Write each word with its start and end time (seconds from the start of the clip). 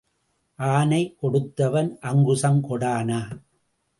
ஆனை 0.59 1.01
கொடுத்தவன் 1.19 1.91
அங்குசம் 2.01 2.61
கொடானா? 2.69 3.21